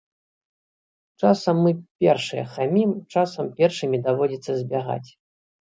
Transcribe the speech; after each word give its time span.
Часам 1.21 1.55
мы 1.67 1.71
першыя 2.05 2.45
хамім, 2.57 2.91
часам 3.17 3.45
першымі 3.61 3.97
даводзіцца 4.09 4.51
збягаць. 4.65 5.07